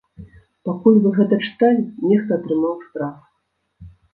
[0.69, 3.17] Пакуль вы гэта чыталі, нехта атрымаў штраф!